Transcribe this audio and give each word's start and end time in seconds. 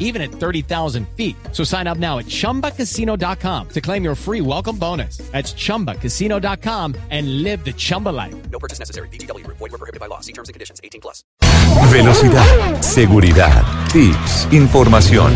even 0.00 0.20
at 0.20 0.32
30,000 0.32 1.06
feet. 1.16 1.36
So 1.52 1.62
sign 1.62 1.86
up 1.86 1.98
now 1.98 2.18
at 2.18 2.26
chumbacasino.com 2.26 3.68
to 3.68 3.80
claim 3.80 4.02
your 4.02 4.16
free 4.16 4.40
welcome 4.40 4.76
bonus. 4.76 5.18
That's 5.30 5.54
chumbacasino.com 5.54 6.96
and 7.10 7.44
live 7.44 7.64
the 7.64 7.72
Chumba 7.72 8.08
life. 8.08 8.34
No 8.50 8.58
purchase 8.58 8.80
necessary. 8.80 9.08
BGW. 9.10 9.46
Void 9.46 9.60
were 9.60 9.78
prohibited 9.78 10.00
by 10.00 10.06
law. 10.06 10.20
See 10.20 10.32
terms 10.32 10.48
and 10.48 10.54
conditions. 10.54 10.80
18 10.82 11.00
plus. 11.00 11.22
Velocidad, 11.92 12.80
seguridad, 12.80 13.64
tips, 13.92 14.48
información. 14.52 15.32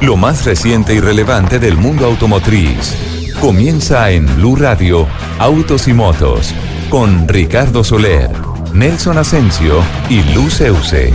Lo 0.00 0.16
más 0.16 0.44
reciente 0.44 0.94
y 0.94 1.00
relevante 1.00 1.58
del 1.58 1.76
mundo 1.76 2.06
automotriz. 2.06 2.94
Comienza 3.40 4.10
en 4.10 4.26
Blue 4.36 4.56
Radio, 4.56 5.06
Autos 5.38 5.88
y 5.88 5.92
Motos, 5.92 6.54
con 6.88 7.28
Ricardo 7.28 7.84
Soler, 7.84 8.30
Nelson 8.72 9.18
Asensio 9.18 9.82
y 10.08 10.22
Luz 10.34 10.60
Euse. 10.60 11.12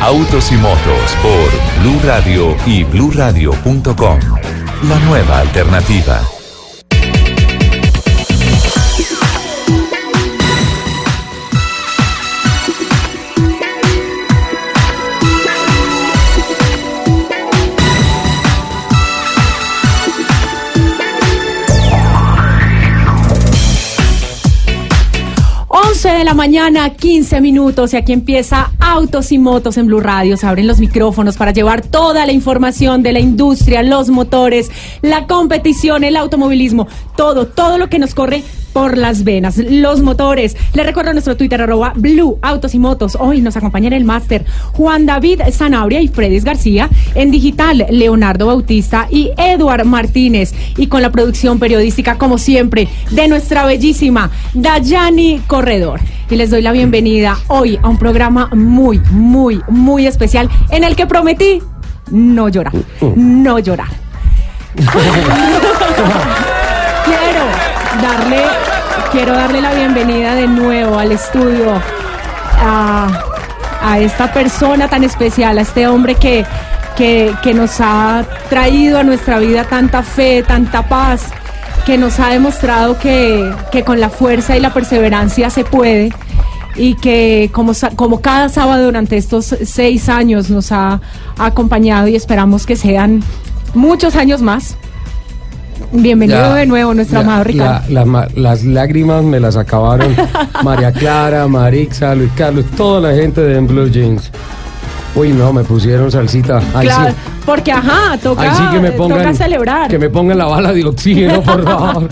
Autos 0.00 0.50
y 0.50 0.56
Motos 0.56 1.16
por 1.22 1.59
Blue 1.80 1.98
Radio 2.04 2.56
y 2.66 2.84
BlueRadio.com. 2.84 4.20
La 4.82 4.98
nueva 5.06 5.38
alternativa. 5.40 6.39
De 26.20 26.24
la 26.26 26.34
mañana, 26.34 26.90
15 26.90 27.40
minutos, 27.40 27.94
y 27.94 27.96
aquí 27.96 28.12
empieza 28.12 28.72
Autos 28.78 29.32
y 29.32 29.38
Motos 29.38 29.78
en 29.78 29.86
Blue 29.86 30.00
Radio. 30.00 30.36
Se 30.36 30.46
abren 30.46 30.66
los 30.66 30.78
micrófonos 30.78 31.38
para 31.38 31.50
llevar 31.50 31.80
toda 31.80 32.26
la 32.26 32.32
información 32.32 33.02
de 33.02 33.14
la 33.14 33.20
industria, 33.20 33.82
los 33.82 34.10
motores, 34.10 34.70
la 35.00 35.26
competición, 35.26 36.04
el 36.04 36.18
automovilismo, 36.18 36.88
todo, 37.16 37.46
todo 37.46 37.78
lo 37.78 37.88
que 37.88 37.98
nos 37.98 38.14
corre 38.14 38.44
por 38.72 38.96
las 38.96 39.24
venas, 39.24 39.58
los 39.58 40.02
motores. 40.02 40.56
Le 40.74 40.82
recuerdo 40.82 41.12
nuestro 41.12 41.36
Twitter 41.36 41.60
arroba 41.62 41.92
Blue 41.96 42.38
Autos 42.42 42.74
y 42.74 42.78
Motos. 42.78 43.16
Hoy 43.18 43.40
nos 43.40 43.56
acompaña 43.56 43.88
en 43.88 43.92
el 43.94 44.04
máster 44.04 44.44
Juan 44.72 45.06
David 45.06 45.42
Zanabria 45.52 46.00
y 46.00 46.08
Fredis 46.08 46.44
García. 46.44 46.88
En 47.14 47.30
digital, 47.30 47.86
Leonardo 47.90 48.46
Bautista 48.46 49.08
y 49.10 49.30
Eduard 49.36 49.84
Martínez. 49.84 50.54
Y 50.76 50.86
con 50.86 51.02
la 51.02 51.10
producción 51.10 51.58
periodística, 51.58 52.18
como 52.18 52.38
siempre, 52.38 52.88
de 53.10 53.28
nuestra 53.28 53.64
bellísima 53.64 54.30
Dayani 54.54 55.40
Corredor. 55.46 56.00
Y 56.30 56.36
les 56.36 56.50
doy 56.50 56.62
la 56.62 56.72
bienvenida 56.72 57.36
hoy 57.48 57.78
a 57.82 57.88
un 57.88 57.98
programa 57.98 58.48
muy, 58.54 59.00
muy, 59.10 59.60
muy 59.68 60.06
especial 60.06 60.48
en 60.70 60.84
el 60.84 60.94
que 60.96 61.06
prometí 61.06 61.60
no 62.10 62.48
llorar, 62.48 62.72
no 63.16 63.58
llorar. 63.58 63.88
Quiero 67.04 67.69
darle, 68.02 68.42
quiero 69.12 69.32
darle 69.32 69.60
la 69.60 69.72
bienvenida 69.74 70.34
de 70.34 70.46
nuevo 70.46 70.98
al 70.98 71.12
estudio 71.12 71.80
a, 72.58 73.08
a 73.82 73.98
esta 73.98 74.32
persona 74.32 74.88
tan 74.88 75.04
especial, 75.04 75.58
a 75.58 75.62
este 75.62 75.86
hombre 75.88 76.14
que, 76.14 76.44
que, 76.96 77.34
que 77.42 77.54
nos 77.54 77.80
ha 77.80 78.24
traído 78.48 78.98
a 78.98 79.02
nuestra 79.02 79.38
vida 79.38 79.64
tanta 79.64 80.02
fe, 80.02 80.42
tanta 80.42 80.88
paz, 80.88 81.30
que 81.84 81.98
nos 81.98 82.20
ha 82.20 82.28
demostrado 82.28 82.98
que, 82.98 83.52
que 83.72 83.84
con 83.84 84.00
la 84.00 84.10
fuerza 84.10 84.56
y 84.56 84.60
la 84.60 84.72
perseverancia 84.72 85.50
se 85.50 85.64
puede 85.64 86.10
y 86.76 86.94
que 86.94 87.50
como, 87.52 87.72
como 87.96 88.20
cada 88.20 88.48
sábado 88.48 88.84
durante 88.84 89.16
estos 89.16 89.56
seis 89.64 90.08
años 90.08 90.50
nos 90.50 90.72
ha 90.72 91.00
acompañado 91.38 92.06
y 92.08 92.16
esperamos 92.16 92.66
que 92.66 92.76
sean 92.76 93.22
muchos 93.74 94.16
años 94.16 94.42
más. 94.42 94.76
Bienvenido 95.92 96.38
Ya, 96.38 96.54
de 96.54 96.66
nuevo, 96.66 96.94
nuestro 96.94 97.20
ya, 97.20 97.24
amado 97.26 97.44
Ricardo. 97.44 97.88
la- 97.88 98.00
la 98.00 98.04
ma- 98.04 98.28
las 98.36 98.64
lágrimas 98.64 99.24
me 99.24 99.40
las 99.40 99.56
acabaron 99.56 100.14
María 100.64 100.92
Clara, 100.92 101.48
Marixa, 101.48 102.14
Luis 102.14 102.30
Carlos, 102.36 102.64
toda 102.76 103.00
la 103.10 103.14
gente 103.16 103.40
de 103.40 103.56
En 103.58 103.66
Blue 103.66 103.88
Jeans. 103.90 104.30
Uy, 105.14 105.30
no, 105.32 105.52
me 105.52 105.64
pusieron 105.64 106.10
salsita. 106.10 106.58
Ahí 106.72 106.86
Claro, 106.86 107.10
sí, 107.10 107.16
porque 107.44 107.72
ajá, 107.72 108.16
toca, 108.22 108.42
ahí 108.42 108.50
sí 108.56 108.62
que 108.70 108.78
me 108.80 108.92
pongan, 108.92 109.18
toca 109.18 109.34
celebrar. 109.34 109.90
que 109.90 109.98
me 109.98 110.08
pongan 110.08 110.38
la 110.38 110.44
bala 110.46 110.72
de 110.72 110.84
oxígeno, 110.84 111.42
por 111.42 111.64
favor. 111.64 112.08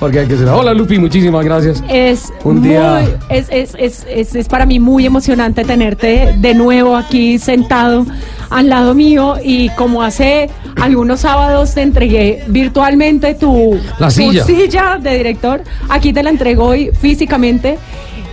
Porque 0.00 0.20
hay 0.20 0.26
que 0.26 0.32
celebrar. 0.34 0.58
Hola, 0.60 0.72
Lupi, 0.72 0.98
muchísimas 0.98 1.44
gracias. 1.44 1.84
Es 1.90 2.32
Un 2.44 2.62
día- 2.62 3.02
muy- 3.02 3.36
es, 3.36 3.48
es, 3.50 3.74
es, 3.78 4.06
es, 4.08 4.34
es 4.34 4.48
para 4.48 4.64
mí 4.64 4.80
muy 4.80 5.04
emocionante 5.04 5.62
tenerte 5.64 6.34
de 6.38 6.54
nuevo 6.54 6.96
aquí 6.96 7.38
sentado 7.38 8.06
al 8.48 8.70
lado 8.70 8.94
mío 8.94 9.34
y 9.44 9.68
como 9.70 10.02
hace 10.02 10.48
algunos 10.80 11.20
sábados 11.20 11.74
te 11.74 11.82
entregué 11.82 12.44
virtualmente 12.48 13.34
tu, 13.34 13.78
La 13.98 14.06
tu 14.06 14.12
silla. 14.14 14.44
silla 14.44 14.98
de 14.98 15.18
director, 15.18 15.62
aquí 15.90 16.14
te 16.14 16.22
la 16.22 16.30
entrego 16.30 16.64
hoy 16.64 16.90
físicamente 16.98 17.76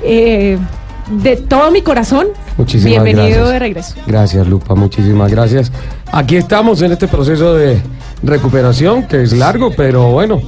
eh, 0.04 0.58
de 1.10 1.38
todo 1.38 1.72
mi 1.72 1.82
corazón. 1.82 2.28
Muchísimas 2.58 3.04
Bienvenido 3.04 3.28
gracias. 3.28 3.50
de 3.50 3.60
regreso. 3.60 3.96
Gracias, 4.08 4.48
Lupa, 4.48 4.76
muchísimas 4.76 5.32
gracias. 5.32 5.72
Aquí 6.12 6.36
estamos 6.38 6.82
en 6.82 6.92
este 6.92 7.08
proceso 7.08 7.54
de 7.54 7.82
recuperación, 8.24 9.04
que 9.08 9.24
es 9.24 9.34
largo, 9.34 9.72
pero 9.76 10.12
bueno, 10.12 10.42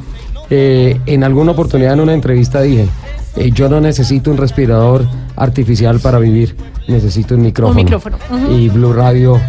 eh, 0.49 0.99
en 1.05 1.23
alguna 1.23 1.51
oportunidad 1.51 1.93
en 1.93 1.99
una 2.01 2.13
entrevista 2.13 2.61
dije, 2.61 2.87
eh, 3.35 3.51
yo 3.51 3.69
no 3.69 3.79
necesito 3.79 4.31
un 4.31 4.37
respirador 4.37 5.05
artificial 5.35 5.99
para 5.99 6.19
vivir, 6.19 6.55
necesito 6.87 7.35
un 7.35 7.41
micrófono. 7.41 7.75
micrófono, 7.75 8.17
ujú. 8.31 8.51
Y 8.53 8.69
Blue 8.69 8.93
Radio 8.93 9.39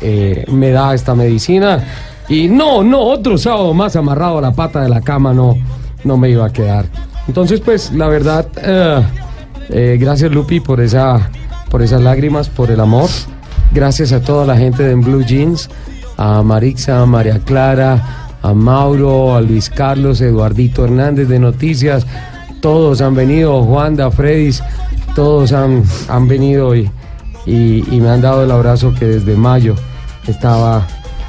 eh, 0.00 0.44
me 0.48 0.70
da 0.70 0.94
esta 0.94 1.14
medicina. 1.14 1.82
Y 2.28 2.48
no, 2.48 2.82
no, 2.82 3.00
otro 3.00 3.38
sábado 3.38 3.74
más 3.74 3.96
amarrado 3.96 4.38
a 4.38 4.40
la 4.40 4.52
pata 4.52 4.82
de 4.82 4.88
la 4.88 5.00
cama 5.00 5.32
no, 5.32 5.56
no 6.04 6.16
me 6.16 6.30
iba 6.30 6.46
a 6.46 6.52
quedar. 6.52 6.86
Entonces, 7.26 7.60
pues, 7.60 7.92
la 7.92 8.08
verdad, 8.08 8.46
eh, 9.72 9.96
gracias 10.00 10.30
Lupi 10.30 10.60
por 10.60 10.80
esa, 10.80 11.30
por 11.70 11.82
esas 11.82 12.02
lágrimas, 12.02 12.48
por 12.48 12.70
el 12.70 12.80
amor. 12.80 13.08
Gracias 13.72 14.12
a 14.12 14.20
toda 14.20 14.44
la 14.44 14.56
gente 14.56 14.82
de 14.82 14.94
Blue 14.94 15.24
Jeans, 15.24 15.70
a 16.16 16.42
Marixa, 16.42 17.00
a 17.00 17.06
María 17.06 17.38
Clara, 17.38 18.28
a 18.42 18.52
Mauro, 18.52 19.34
a 19.34 19.40
Luis 19.40 19.70
Carlos, 19.70 20.20
Eduardito 20.20 20.84
Hernández 20.84 21.28
de 21.28 21.38
Noticias. 21.38 22.06
Todos 22.60 23.00
han 23.00 23.14
venido, 23.14 23.62
Juanda, 23.62 24.10
Fredis, 24.10 24.62
todos 25.14 25.52
han, 25.52 25.82
han 26.08 26.28
venido 26.28 26.74
y, 26.74 26.90
y, 27.46 28.00
me 28.00 28.08
han 28.08 28.20
dado 28.20 28.44
el 28.44 28.50
abrazo 28.50 28.94
que 28.98 29.06
desde 29.06 29.34
mayo 29.36 29.74
estaba 30.26 30.86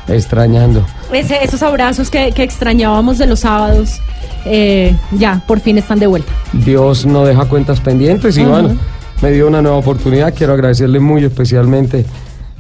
extrañando. 0.08 0.86
Esos 1.12 1.62
abrazos 1.64 2.10
que, 2.10 2.32
que 2.32 2.44
extrañábamos 2.44 3.18
de 3.18 3.28
los 3.28 3.42
sábados, 3.42 4.02
eh, 4.46 4.96
ya, 5.18 5.44
por 5.48 5.60
fin 5.60 5.78
están 5.78 6.00
de 6.00 6.08
vuelta. 6.08 6.32
Dios 6.54 7.06
no 7.06 7.24
deja 7.26 7.46
cuentas 7.46 7.80
pendientes 7.80 8.38
y 8.38 8.44
bueno, 8.44 8.76
me 9.22 9.32
dio 9.32 9.48
una 9.48 9.62
nueva 9.62 9.78
oportunidad. 9.78 10.34
Quiero 10.34 10.54
agradecerle 10.54 11.00
muy 11.00 11.24
especialmente 11.24 12.06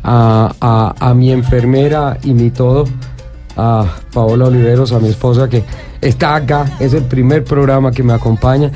a, 0.04 0.54
a- 0.62 0.96
a 1.10 1.14
mi 1.14 1.32
enfermera 1.32 2.18
y 2.24 2.34
mi 2.34 2.50
todo, 2.52 2.86
a 3.58 3.86
Paola 4.14 4.46
Oliveros, 4.46 4.92
a 4.94 5.00
mi 5.00 5.10
esposa 5.10 5.50
que 5.50 5.64
está 6.02 6.36
acá. 6.36 6.66
Es 6.80 6.94
el 6.94 7.04
primer 7.04 7.44
programa 7.44 7.92
que 7.92 8.04
me 8.04 8.14
acompaña. 8.14 8.72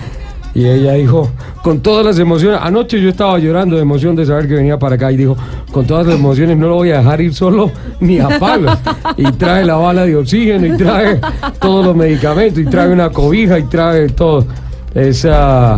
Y 0.55 0.65
ella 0.65 0.93
dijo, 0.93 1.29
con 1.61 1.81
todas 1.81 2.05
las 2.05 2.17
emociones, 2.17 2.59
anoche 2.63 3.01
yo 3.01 3.09
estaba 3.09 3.37
llorando 3.37 3.75
de 3.75 3.81
emoción 3.81 4.15
de 4.15 4.25
saber 4.25 4.47
que 4.47 4.53
venía 4.53 4.79
para 4.79 4.95
acá 4.95 5.11
y 5.11 5.17
dijo, 5.17 5.35
con 5.69 5.85
todas 5.85 6.07
las 6.07 6.15
emociones 6.15 6.57
no 6.57 6.69
lo 6.69 6.75
voy 6.75 6.91
a 6.91 6.99
dejar 6.99 7.19
ir 7.19 7.33
solo 7.33 7.71
ni 7.99 8.19
a 8.19 8.39
palos. 8.39 8.77
Y 9.17 9.29
trae 9.33 9.65
la 9.65 9.75
bala 9.75 10.05
de 10.05 10.15
oxígeno 10.15 10.65
y 10.65 10.77
trae 10.77 11.19
todos 11.59 11.85
los 11.85 11.95
medicamentos 11.95 12.59
y 12.59 12.65
trae 12.65 12.89
una 12.89 13.09
cobija 13.09 13.59
y 13.59 13.63
trae 13.63 14.07
todo. 14.07 14.45
Esa 14.93 15.77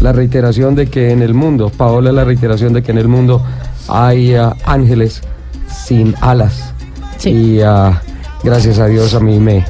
la 0.00 0.12
reiteración 0.12 0.74
de 0.74 0.86
que 0.86 1.10
en 1.10 1.22
el 1.22 1.34
mundo, 1.34 1.70
Paola, 1.76 2.10
la 2.10 2.24
reiteración 2.24 2.72
de 2.72 2.82
que 2.82 2.92
en 2.92 2.98
el 2.98 3.08
mundo 3.08 3.42
hay 3.88 4.34
ah, 4.34 4.54
ángeles 4.64 5.20
sin 5.68 6.14
alas. 6.22 6.72
Sí. 7.18 7.30
Y 7.30 7.60
ah, 7.60 8.00
gracias 8.42 8.78
a 8.78 8.86
Dios 8.86 9.14
a 9.14 9.20
mí 9.20 9.38
me, 9.38 9.66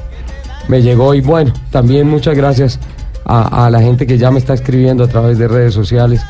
me 0.69 0.81
llegó. 0.81 1.15
Y 1.15 1.23
bueno, 1.23 1.53
también 1.71 2.09
muchas 2.09 2.37
gracias 2.37 2.79
a, 3.29 3.69
la 3.71 3.81
gente 3.81 4.07
que 4.07 4.17
ya 4.17 4.31
me 4.31 4.39
está 4.39 4.55
escribiendo 4.55 5.05
a 5.05 5.07
través 5.07 5.39
de 5.39 5.47
redes 5.49 5.75
sociales 5.75 6.23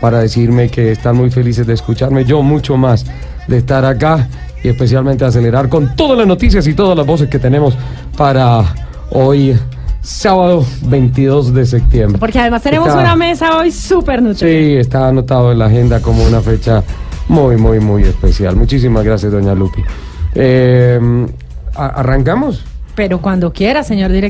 para 0.00 0.20
decirme 0.20 0.68
que 0.68 0.92
están 0.92 1.16
muy 1.16 1.30
felices 1.30 1.66
de 1.66 1.74
escucharme, 1.74 2.24
yo 2.24 2.42
mucho 2.42 2.76
más 2.76 3.04
de 3.48 3.58
estar 3.58 3.84
acá 3.84 4.28
y 4.62 4.68
especialmente 4.68 5.24
acelerar 5.24 5.68
con 5.68 5.96
todas 5.96 6.16
las 6.16 6.26
noticias 6.26 6.66
y 6.68 6.74
todas 6.74 6.96
las 6.96 7.04
voces 7.04 7.28
que 7.28 7.40
tenemos 7.40 7.76
para 8.16 8.64
hoy 9.10 9.58
sábado 10.00 10.64
22 10.82 11.52
de 11.52 11.66
septiembre. 11.66 12.18
Porque 12.18 12.38
además 12.38 12.62
tenemos 12.62 12.94
una 12.94 13.16
mesa 13.16 13.58
hoy 13.58 13.72
súper 13.72 14.22
nutrida. 14.22 14.50
Sí, 14.50 14.76
está 14.76 15.08
anotado 15.08 15.50
en 15.50 15.58
la 15.58 15.66
agenda 15.66 16.00
como 16.00 16.24
una 16.24 16.40
fecha 16.40 16.84
muy, 17.26 17.56
muy, 17.56 17.80
muy 17.80 18.04
especial. 18.04 18.54
Muchísimas 18.54 19.04
gracias, 19.04 19.32
doña 19.32 19.54
Lupi. 19.54 19.82
Eh, 20.34 21.26
¿Arrancamos? 21.74 22.64
Pero 22.94 23.20
cuando 23.20 23.52
quiera, 23.52 23.84
señor 23.84 24.10
director. 24.10 24.26